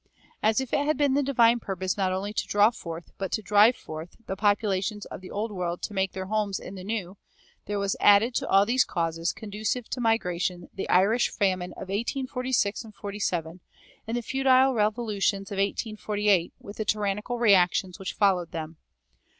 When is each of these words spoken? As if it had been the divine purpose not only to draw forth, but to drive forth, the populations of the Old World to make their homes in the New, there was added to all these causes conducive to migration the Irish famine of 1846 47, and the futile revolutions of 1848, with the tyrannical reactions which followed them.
As 0.41 0.59
if 0.59 0.73
it 0.73 0.83
had 0.87 0.97
been 0.97 1.13
the 1.13 1.21
divine 1.21 1.59
purpose 1.59 1.95
not 1.95 2.11
only 2.11 2.33
to 2.33 2.47
draw 2.47 2.71
forth, 2.71 3.11
but 3.19 3.31
to 3.33 3.43
drive 3.43 3.75
forth, 3.75 4.15
the 4.25 4.35
populations 4.35 5.05
of 5.05 5.21
the 5.21 5.29
Old 5.29 5.51
World 5.51 5.83
to 5.83 5.93
make 5.93 6.13
their 6.13 6.25
homes 6.25 6.59
in 6.59 6.73
the 6.73 6.83
New, 6.83 7.17
there 7.67 7.77
was 7.77 7.95
added 7.99 8.33
to 8.33 8.47
all 8.47 8.65
these 8.65 8.83
causes 8.83 9.31
conducive 9.31 9.87
to 9.89 10.01
migration 10.01 10.69
the 10.73 10.89
Irish 10.89 11.29
famine 11.29 11.73
of 11.73 11.89
1846 11.89 12.87
47, 12.99 13.59
and 14.07 14.17
the 14.17 14.23
futile 14.23 14.73
revolutions 14.73 15.51
of 15.51 15.57
1848, 15.57 16.51
with 16.59 16.77
the 16.77 16.85
tyrannical 16.85 17.37
reactions 17.37 17.99
which 17.99 18.13
followed 18.13 18.49
them. 18.51 18.77